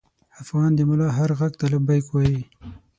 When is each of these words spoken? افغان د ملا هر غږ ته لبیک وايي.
افغان 0.41 0.71
د 0.75 0.79
ملا 0.89 1.07
هر 1.17 1.29
غږ 1.39 1.53
ته 1.59 1.65
لبیک 1.73 2.05
وايي. 2.11 2.41